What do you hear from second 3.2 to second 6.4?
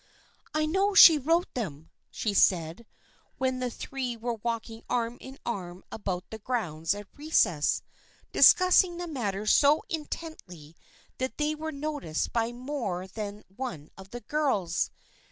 when the three were walking arm in arm about the